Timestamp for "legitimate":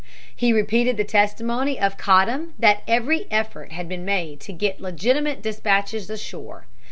4.81-5.43